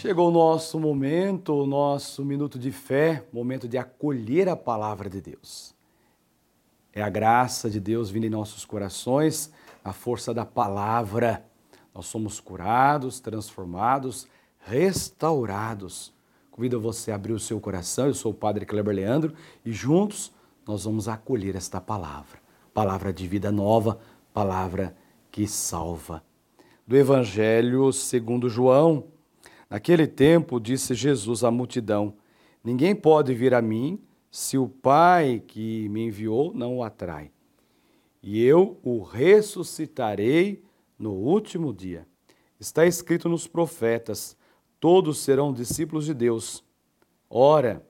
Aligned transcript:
Chegou 0.00 0.28
o 0.28 0.32
nosso 0.32 0.80
momento, 0.80 1.52
o 1.52 1.66
nosso 1.66 2.24
minuto 2.24 2.58
de 2.58 2.72
fé, 2.72 3.22
momento 3.30 3.68
de 3.68 3.76
acolher 3.76 4.48
a 4.48 4.56
palavra 4.56 5.10
de 5.10 5.20
Deus. 5.20 5.74
É 6.90 7.02
a 7.02 7.10
graça 7.10 7.68
de 7.68 7.78
Deus 7.78 8.08
vindo 8.08 8.24
em 8.24 8.30
nossos 8.30 8.64
corações, 8.64 9.52
a 9.84 9.92
força 9.92 10.32
da 10.32 10.46
palavra. 10.46 11.44
Nós 11.94 12.06
somos 12.06 12.40
curados, 12.40 13.20
transformados, 13.20 14.26
restaurados. 14.60 16.14
Convido 16.50 16.80
você 16.80 17.12
a 17.12 17.16
abrir 17.16 17.34
o 17.34 17.38
seu 17.38 17.60
coração. 17.60 18.06
Eu 18.06 18.14
sou 18.14 18.32
o 18.32 18.34
Padre 18.34 18.64
Kleber 18.64 18.94
Leandro 18.94 19.34
e 19.66 19.70
juntos 19.70 20.32
nós 20.66 20.84
vamos 20.84 21.08
acolher 21.08 21.54
esta 21.56 21.78
palavra. 21.78 22.38
Palavra 22.72 23.12
de 23.12 23.28
vida 23.28 23.52
nova, 23.52 24.00
palavra 24.32 24.96
que 25.30 25.46
salva. 25.46 26.24
Do 26.86 26.96
Evangelho 26.96 27.92
segundo 27.92 28.48
João, 28.48 29.04
Naquele 29.70 30.08
tempo, 30.08 30.58
disse 30.58 30.94
Jesus 30.94 31.44
à 31.44 31.50
multidão: 31.50 32.14
Ninguém 32.62 32.94
pode 32.94 33.32
vir 33.32 33.54
a 33.54 33.62
mim 33.62 34.02
se 34.28 34.58
o 34.58 34.68
Pai 34.68 35.40
que 35.46 35.88
me 35.88 36.06
enviou 36.06 36.52
não 36.52 36.78
o 36.78 36.82
atrai. 36.82 37.30
E 38.20 38.42
eu 38.42 38.78
o 38.82 39.00
ressuscitarei 39.00 40.62
no 40.98 41.12
último 41.12 41.72
dia. 41.72 42.06
Está 42.58 42.84
escrito 42.84 43.28
nos 43.28 43.46
profetas: 43.46 44.36
todos 44.80 45.18
serão 45.18 45.52
discípulos 45.52 46.04
de 46.04 46.14
Deus. 46.14 46.64
Ora, 47.28 47.86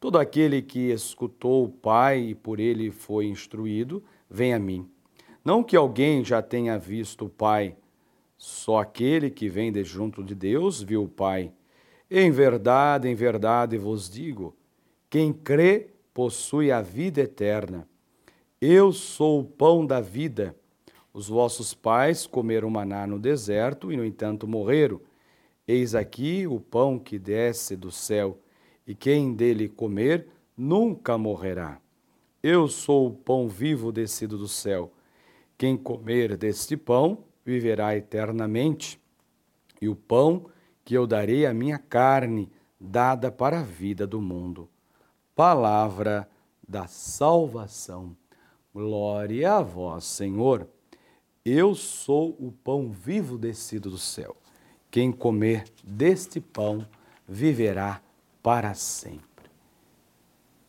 todo 0.00 0.18
aquele 0.18 0.60
que 0.60 0.90
escutou 0.90 1.64
o 1.64 1.68
Pai 1.68 2.18
e 2.20 2.34
por 2.34 2.58
ele 2.58 2.90
foi 2.90 3.26
instruído, 3.26 4.02
vem 4.28 4.52
a 4.52 4.58
mim. 4.58 4.90
Não 5.44 5.62
que 5.62 5.76
alguém 5.76 6.24
já 6.24 6.42
tenha 6.42 6.76
visto 6.76 7.26
o 7.26 7.30
Pai, 7.30 7.76
só 8.40 8.78
aquele 8.78 9.28
que 9.28 9.50
vem 9.50 9.70
de 9.70 9.84
junto 9.84 10.24
de 10.24 10.34
Deus 10.34 10.80
viu 10.80 11.04
o 11.04 11.08
Pai. 11.08 11.52
Em 12.10 12.30
verdade, 12.30 13.06
em 13.06 13.14
verdade 13.14 13.76
vos 13.76 14.08
digo: 14.08 14.56
quem 15.10 15.30
crê 15.30 15.90
possui 16.14 16.72
a 16.72 16.80
vida 16.80 17.20
eterna. 17.20 17.86
Eu 18.58 18.92
sou 18.92 19.40
o 19.40 19.44
pão 19.44 19.84
da 19.84 20.00
vida. 20.00 20.56
Os 21.12 21.28
vossos 21.28 21.74
pais 21.74 22.26
comeram 22.26 22.70
maná 22.70 23.06
no 23.06 23.18
deserto 23.18 23.92
e, 23.92 23.96
no 23.96 24.06
entanto, 24.06 24.48
morreram. 24.48 25.02
Eis 25.68 25.94
aqui 25.94 26.46
o 26.46 26.58
pão 26.58 26.98
que 26.98 27.18
desce 27.18 27.76
do 27.76 27.90
céu, 27.90 28.38
e 28.86 28.94
quem 28.94 29.34
dele 29.34 29.68
comer 29.68 30.28
nunca 30.56 31.18
morrerá. 31.18 31.78
Eu 32.42 32.68
sou 32.68 33.08
o 33.08 33.14
pão 33.14 33.46
vivo 33.48 33.92
descido 33.92 34.38
do 34.38 34.48
céu. 34.48 34.90
Quem 35.58 35.76
comer 35.76 36.38
deste 36.38 36.74
pão 36.74 37.24
viverá 37.44 37.96
eternamente, 37.96 39.00
e 39.80 39.88
o 39.88 39.96
pão 39.96 40.46
que 40.84 40.94
eu 40.94 41.06
darei 41.06 41.46
a 41.46 41.54
minha 41.54 41.78
carne, 41.78 42.50
dada 42.78 43.30
para 43.30 43.60
a 43.60 43.62
vida 43.62 44.06
do 44.06 44.20
mundo. 44.20 44.68
Palavra 45.34 46.28
da 46.66 46.86
salvação. 46.86 48.16
Glória 48.72 49.54
a 49.54 49.62
vós, 49.62 50.04
Senhor. 50.04 50.68
Eu 51.44 51.74
sou 51.74 52.36
o 52.38 52.52
pão 52.52 52.90
vivo 52.90 53.38
descido 53.38 53.90
do 53.90 53.98
céu. 53.98 54.36
Quem 54.90 55.10
comer 55.10 55.64
deste 55.82 56.40
pão 56.40 56.86
viverá 57.26 58.02
para 58.42 58.74
sempre. 58.74 59.20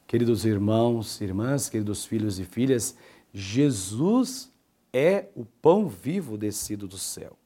Queridos 0.08 0.45
irmãos, 0.45 1.22
irmãs, 1.22 1.69
queridos 1.69 2.05
filhos 2.05 2.39
e 2.39 2.45
filhas, 2.45 2.95
Jesus 3.33 4.50
é 4.93 5.29
o 5.35 5.45
pão 5.45 5.87
vivo 5.87 6.37
descido 6.37 6.87
do 6.87 6.97
céu. 6.97 7.37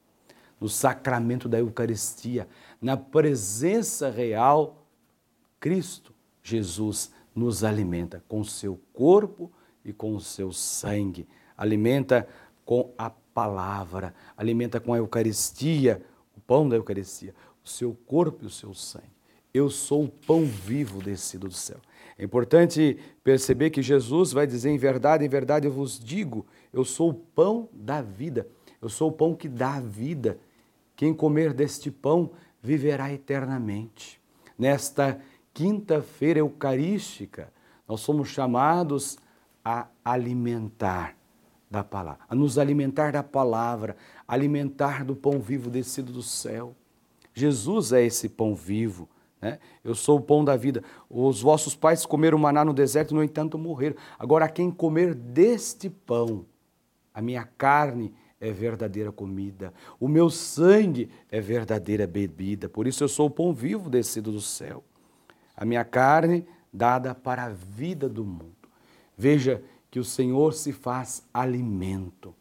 No 0.60 0.68
sacramento 0.68 1.48
da 1.48 1.58
Eucaristia, 1.58 2.48
na 2.80 2.96
presença 2.96 4.10
real, 4.10 4.86
Cristo, 5.60 6.14
Jesus, 6.42 7.10
nos 7.34 7.62
alimenta 7.62 8.24
com 8.26 8.42
seu 8.42 8.80
corpo 8.92 9.52
e 9.84 9.92
com 9.92 10.18
seu 10.18 10.52
sangue. 10.52 11.28
Alimenta 11.56 12.26
com 12.64 12.92
a 12.96 13.10
palavra, 13.10 14.14
alimenta 14.36 14.80
com 14.80 14.94
a 14.94 14.96
Eucaristia, 14.96 16.02
o 16.36 16.40
pão 16.40 16.68
da 16.68 16.76
Eucaristia, 16.76 17.34
o 17.64 17.68
seu 17.68 17.94
corpo 18.06 18.44
e 18.44 18.46
o 18.46 18.50
seu 18.50 18.72
sangue. 18.72 19.04
Eu 19.52 19.68
sou 19.70 20.04
o 20.04 20.08
pão 20.08 20.44
vivo 20.44 21.02
descido 21.02 21.48
do 21.48 21.54
céu. 21.54 21.80
É 22.18 22.24
importante 22.24 22.98
perceber 23.22 23.70
que 23.70 23.82
Jesus 23.82 24.32
vai 24.32 24.46
dizer 24.46 24.70
em 24.70 24.78
verdade, 24.78 25.24
em 25.24 25.28
verdade 25.28 25.66
eu 25.66 25.72
vos 25.72 25.98
digo, 25.98 26.46
eu 26.72 26.84
sou 26.84 27.10
o 27.10 27.14
pão 27.14 27.68
da 27.72 28.00
vida. 28.00 28.48
Eu 28.80 28.88
sou 28.88 29.10
o 29.10 29.12
pão 29.12 29.34
que 29.34 29.48
dá 29.48 29.80
vida. 29.80 30.38
Quem 30.94 31.12
comer 31.12 31.52
deste 31.52 31.90
pão 31.90 32.30
viverá 32.62 33.12
eternamente. 33.12 34.20
Nesta 34.58 35.20
quinta-feira 35.52 36.40
eucarística, 36.40 37.52
nós 37.86 38.00
somos 38.00 38.28
chamados 38.28 39.18
a 39.64 39.88
alimentar 40.04 41.16
da 41.70 41.82
palavra, 41.82 42.20
a 42.28 42.34
nos 42.34 42.58
alimentar 42.58 43.12
da 43.12 43.22
palavra, 43.22 43.96
alimentar 44.26 45.04
do 45.04 45.14
pão 45.14 45.40
vivo 45.40 45.68
descido 45.68 46.12
do 46.12 46.22
céu. 46.22 46.74
Jesus 47.34 47.92
é 47.92 48.04
esse 48.04 48.28
pão 48.28 48.54
vivo. 48.54 49.08
Né? 49.46 49.60
Eu 49.84 49.94
sou 49.94 50.18
o 50.18 50.20
pão 50.20 50.44
da 50.44 50.56
vida. 50.56 50.82
Os 51.08 51.40
vossos 51.40 51.76
pais 51.76 52.04
comeram 52.04 52.36
maná 52.36 52.64
no 52.64 52.74
deserto, 52.74 53.14
no 53.14 53.22
entanto 53.22 53.56
morreram. 53.56 53.94
Agora, 54.18 54.48
quem 54.48 54.72
comer 54.72 55.14
deste 55.14 55.88
pão, 55.88 56.44
a 57.14 57.22
minha 57.22 57.44
carne 57.44 58.12
é 58.40 58.50
verdadeira 58.50 59.12
comida, 59.12 59.72
o 60.00 60.08
meu 60.08 60.28
sangue 60.28 61.08
é 61.30 61.40
verdadeira 61.40 62.08
bebida. 62.08 62.68
Por 62.68 62.88
isso 62.88 63.04
eu 63.04 63.08
sou 63.08 63.28
o 63.28 63.30
pão 63.30 63.52
vivo 63.52 63.88
descido 63.88 64.32
do 64.32 64.40
céu. 64.40 64.82
A 65.56 65.64
minha 65.64 65.84
carne 65.84 66.44
dada 66.72 67.14
para 67.14 67.44
a 67.44 67.48
vida 67.48 68.08
do 68.08 68.24
mundo. 68.24 68.52
Veja 69.16 69.62
que 69.90 70.00
o 70.00 70.04
Senhor 70.04 70.54
se 70.54 70.72
faz 70.72 71.24
alimento 71.32 72.34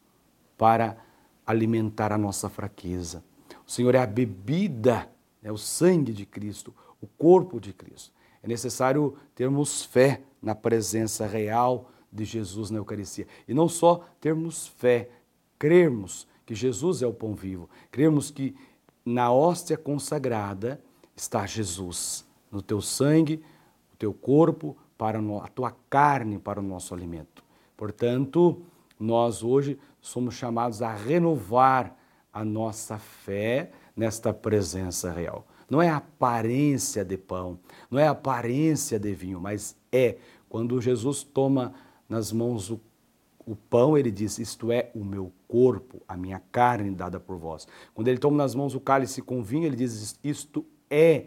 para 0.58 0.98
alimentar 1.46 2.12
a 2.12 2.18
nossa 2.18 2.50
fraqueza. 2.50 3.24
O 3.66 3.72
Senhor 3.72 3.94
é 3.94 4.00
a 4.00 4.08
bebida, 4.08 5.08
é 5.44 5.52
o 5.52 5.58
sangue 5.58 6.12
de 6.12 6.26
Cristo, 6.26 6.74
o 7.02 7.08
corpo 7.08 7.60
de 7.60 7.74
Cristo. 7.74 8.12
É 8.42 8.48
necessário 8.48 9.16
termos 9.34 9.84
fé 9.84 10.22
na 10.42 10.54
presença 10.54 11.26
real 11.26 11.90
de 12.12 12.24
Jesus 12.24 12.70
na 12.70 12.78
Eucaristia. 12.78 13.28
E 13.48 13.54
não 13.54 13.68
só 13.68 14.06
termos 14.22 14.68
fé, 14.68 15.10
crermos 15.58 16.28
que 16.46 16.54
Jesus 16.54 17.02
é 17.02 17.08
o 17.08 17.14
pão 17.14 17.34
vivo, 17.34 17.70
crermos 17.92 18.30
que 18.30 18.56
na 19.04 19.32
hóstia 19.32 19.78
consagrada 19.78 20.82
está 21.16 21.46
Jesus, 21.46 22.26
no 22.52 22.62
teu 22.62 22.82
sangue, 22.82 23.44
o 23.94 23.98
teu 23.98 24.14
corpo, 24.14 24.78
para 24.98 25.20
a 25.20 25.48
tua 25.48 25.76
carne 25.90 26.40
para 26.40 26.60
o 26.60 26.64
nosso 26.64 26.94
alimento. 26.94 27.44
Portanto, 27.76 28.62
nós 29.00 29.44
hoje 29.44 29.78
somos 30.00 30.36
chamados 30.36 30.82
a 30.82 30.94
renovar 30.94 31.98
a 32.32 32.46
nossa 32.46 32.98
fé 32.98 33.72
nesta 33.96 34.34
presença 34.34 35.12
real. 35.12 35.46
Não 35.70 35.82
é 35.82 35.90
aparência 35.90 37.04
de 37.04 37.18
pão, 37.18 37.60
não 37.90 38.00
é 38.00 38.08
aparência 38.08 39.00
de 39.00 39.14
vinho, 39.14 39.40
mas 39.40 39.76
é 39.92 40.18
quando 40.48 40.80
Jesus 40.82 41.24
toma 41.24 41.74
nas 42.08 42.32
mãos 42.32 42.70
o, 42.70 42.80
o 43.46 43.56
pão, 43.56 43.98
ele 43.98 44.12
diz: 44.12 44.40
Isto 44.40 44.72
é 44.72 44.92
o 44.94 45.04
meu 45.04 45.32
corpo, 45.48 46.02
a 46.08 46.16
minha 46.16 46.42
carne 46.52 46.92
dada 46.92 47.20
por 47.20 47.38
vós. 47.38 47.68
Quando 47.94 48.08
ele 48.08 48.18
toma 48.18 48.38
nas 48.38 48.56
mãos 48.56 48.76
o 48.76 48.80
cálice 48.80 49.22
com 49.22 49.44
vinho, 49.44 49.66
ele 49.66 49.76
diz: 49.76 50.20
Isto 50.24 50.66
é 50.90 51.26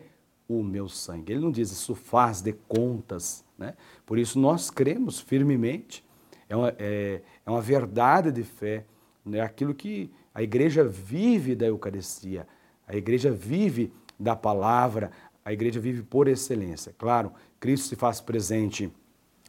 o 0.49 0.62
meu 0.62 0.88
sangue. 0.88 1.32
Ele 1.32 1.43
não 1.43 1.50
diz 1.50 1.70
isso 1.70 1.94
faz 1.94 2.41
de 2.41 2.52
contas. 2.52 3.44
Né? 3.58 3.75
Por 4.06 4.19
isso 4.19 4.38
nós 4.38 4.70
cremos 4.70 5.20
firmemente, 5.20 6.05
é 6.49 6.56
uma, 6.56 6.75
é, 6.79 7.20
é 7.44 7.50
uma 7.50 7.61
verdade 7.61 8.32
de 8.32 8.43
fé, 8.43 8.84
é 9.26 9.29
né? 9.29 9.41
aquilo 9.41 9.75
que 9.75 10.11
a 10.34 10.43
igreja 10.43 10.84
vive 10.84 11.55
da 11.55 11.67
Eucaristia, 11.67 12.46
a 12.87 12.96
igreja 12.96 13.31
vive 13.31 13.93
da 14.19 14.35
palavra, 14.35 15.11
a 15.44 15.53
igreja 15.53 15.81
vive 15.81 16.03
por 16.03 16.29
excelência. 16.29 16.94
Claro, 16.99 17.32
Cristo 17.61 17.88
se 17.88 17.97
faz 17.97 18.20
presente 18.20 18.93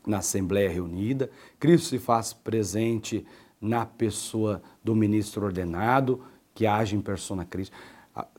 na 0.06 0.20
Assembleia 0.20 0.70
reunida, 0.70 1.30
Cristo 1.60 1.90
se 1.90 2.00
faz 2.00 2.34
presente 2.34 3.26
na 3.60 3.86
pessoa 3.86 4.62
do 4.84 4.96
ministro 4.96 5.46
ordenado, 5.46 6.24
que 6.54 6.66
age 6.66 6.96
em 6.96 7.02
persona 7.02 7.46
Cristo. 7.46 7.76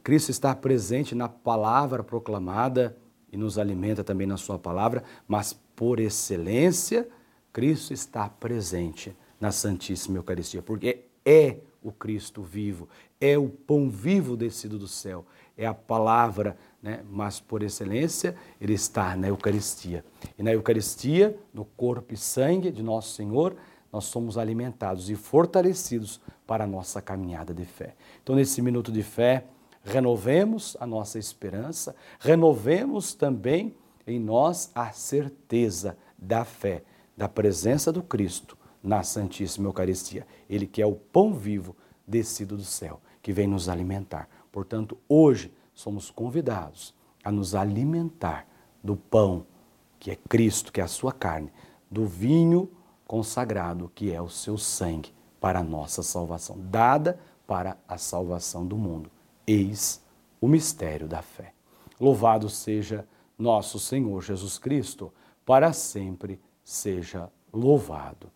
Cristo 0.02 0.30
está 0.30 0.54
presente 0.54 1.14
na 1.14 1.28
palavra 1.28 2.02
proclamada 2.02 2.96
e 3.32 3.36
nos 3.36 3.58
alimenta 3.58 4.02
também 4.02 4.26
na 4.26 4.36
sua 4.36 4.58
palavra, 4.58 5.04
mas 5.26 5.52
por 5.76 6.00
excelência, 6.00 7.08
Cristo 7.52 7.92
está 7.92 8.28
presente 8.28 9.16
na 9.40 9.50
Santíssima 9.50 10.18
Eucaristia, 10.18 10.62
porque 10.62 11.04
é 11.24 11.58
o 11.82 11.90
Cristo 11.92 12.42
vivo, 12.42 12.88
é 13.20 13.38
o 13.38 13.48
pão 13.48 13.88
vivo 13.88 14.36
descido 14.36 14.78
do 14.78 14.88
céu, 14.88 15.24
é 15.62 15.66
a 15.66 15.74
palavra, 15.74 16.56
né? 16.82 17.04
mas 17.08 17.38
por 17.38 17.62
excelência 17.62 18.34
ele 18.60 18.74
está 18.74 19.14
na 19.14 19.28
Eucaristia. 19.28 20.04
E 20.38 20.42
na 20.42 20.52
Eucaristia, 20.52 21.38
no 21.52 21.64
corpo 21.64 22.14
e 22.14 22.16
sangue 22.16 22.70
de 22.70 22.82
nosso 22.82 23.14
Senhor, 23.14 23.56
nós 23.92 24.04
somos 24.04 24.38
alimentados 24.38 25.10
e 25.10 25.16
fortalecidos 25.16 26.20
para 26.46 26.64
a 26.64 26.66
nossa 26.66 27.02
caminhada 27.02 27.52
de 27.52 27.64
fé. 27.64 27.94
Então, 28.22 28.36
nesse 28.36 28.62
minuto 28.62 28.90
de 28.90 29.02
fé, 29.02 29.44
Renovemos 29.82 30.76
a 30.78 30.86
nossa 30.86 31.18
esperança, 31.18 31.94
renovemos 32.18 33.14
também 33.14 33.74
em 34.06 34.18
nós 34.20 34.70
a 34.74 34.92
certeza 34.92 35.96
da 36.18 36.44
fé, 36.44 36.82
da 37.16 37.28
presença 37.28 37.90
do 37.90 38.02
Cristo 38.02 38.58
na 38.82 39.02
Santíssima 39.02 39.68
Eucaristia. 39.68 40.26
Ele 40.48 40.66
que 40.66 40.82
é 40.82 40.86
o 40.86 40.94
pão 40.94 41.32
vivo 41.32 41.74
descido 42.06 42.56
do 42.56 42.64
céu, 42.64 43.00
que 43.22 43.32
vem 43.32 43.46
nos 43.46 43.68
alimentar. 43.68 44.28
Portanto, 44.50 44.98
hoje 45.08 45.52
somos 45.72 46.10
convidados 46.10 46.94
a 47.22 47.30
nos 47.30 47.54
alimentar 47.54 48.46
do 48.82 48.96
pão 48.96 49.46
que 49.98 50.10
é 50.10 50.16
Cristo, 50.16 50.72
que 50.72 50.80
é 50.80 50.84
a 50.84 50.88
sua 50.88 51.12
carne, 51.12 51.52
do 51.90 52.06
vinho 52.06 52.70
consagrado, 53.06 53.90
que 53.94 54.12
é 54.12 54.20
o 54.20 54.28
seu 54.28 54.56
sangue 54.56 55.12
para 55.38 55.60
a 55.60 55.64
nossa 55.64 56.02
salvação, 56.02 56.56
dada 56.58 57.20
para 57.46 57.76
a 57.86 57.98
salvação 57.98 58.66
do 58.66 58.76
mundo. 58.76 59.10
Eis 59.46 60.02
o 60.40 60.48
mistério 60.48 61.06
da 61.06 61.20
fé. 61.20 61.52
Louvado 62.00 62.48
seja 62.48 63.06
nosso 63.38 63.78
Senhor 63.78 64.22
Jesus 64.22 64.58
Cristo, 64.58 65.12
para 65.44 65.72
sempre 65.72 66.40
seja 66.64 67.30
louvado. 67.52 68.30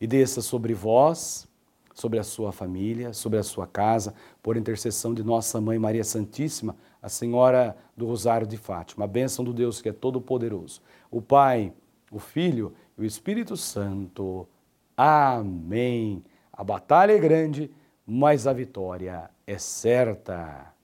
E 0.00 0.06
desça 0.06 0.42
sobre 0.42 0.74
vós, 0.74 1.46
sobre 1.96 2.18
a 2.18 2.22
sua 2.22 2.52
família, 2.52 3.14
sobre 3.14 3.38
a 3.38 3.42
sua 3.42 3.66
casa, 3.66 4.14
por 4.42 4.54
intercessão 4.54 5.14
de 5.14 5.24
nossa 5.24 5.62
Mãe 5.62 5.78
Maria 5.78 6.04
Santíssima, 6.04 6.76
a 7.00 7.08
Senhora 7.08 7.74
do 7.96 8.06
Rosário 8.06 8.46
de 8.46 8.58
Fátima, 8.58 9.06
a 9.06 9.08
bênção 9.08 9.42
do 9.42 9.52
Deus 9.52 9.80
que 9.80 9.88
é 9.88 9.92
todo-poderoso, 9.92 10.82
o 11.10 11.22
Pai, 11.22 11.72
o 12.12 12.18
Filho 12.18 12.74
e 12.98 13.00
o 13.00 13.04
Espírito 13.04 13.56
Santo. 13.56 14.46
Amém. 14.94 16.22
A 16.52 16.62
batalha 16.62 17.12
é 17.12 17.18
grande, 17.18 17.70
mas 18.06 18.46
a 18.46 18.52
vitória 18.52 19.30
é 19.46 19.56
certa. 19.56 20.74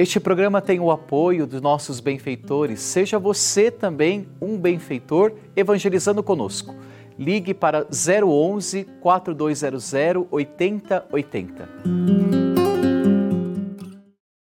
Este 0.00 0.18
programa 0.18 0.62
tem 0.62 0.80
o 0.80 0.90
apoio 0.90 1.46
dos 1.46 1.60
nossos 1.60 2.00
benfeitores. 2.00 2.80
Seja 2.80 3.18
você 3.18 3.70
também 3.70 4.26
um 4.40 4.56
benfeitor 4.56 5.30
evangelizando 5.54 6.22
conosco. 6.22 6.74
Ligue 7.18 7.52
para 7.52 7.86
011 8.24 8.84
4200 9.02 10.26
8080. 10.30 11.68